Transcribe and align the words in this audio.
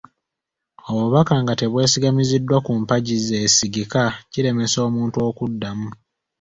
Obubaka 0.89 1.33
nga 1.41 1.53
tebwesigamiziddwa 1.59 2.57
ku 2.65 2.71
mpagi 2.81 3.15
zeesigika, 3.25 4.01
kiremesa 4.31 4.77
omuntu 4.87 5.17
okuddamu. 5.29 5.89